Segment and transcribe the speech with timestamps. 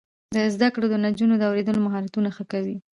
[0.53, 2.77] زده کړه د نجونو د اوریدلو مهارتونه ښه کوي.